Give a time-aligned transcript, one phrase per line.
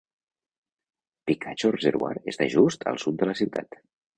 [1.27, 3.83] Picacho Reservoir està just al sud de la ciutat.